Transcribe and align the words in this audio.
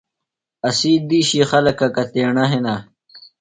اسی 0.67 0.91
دِیشی 1.07 1.41
خلکہ 1.51 1.87
کتیݨہ 1.95 2.45
ہِنہ؟ 2.51 2.75